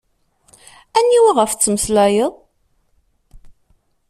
Aniwa 0.97 1.31
ɣef 1.37 1.51
tettmeslayeḍ? 1.53 2.33